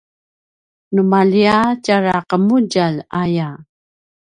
nu 0.93 1.01
maljiya 1.11 1.57
tjara 1.83 2.15
qemudjalj 2.29 2.97
aya 3.21 3.49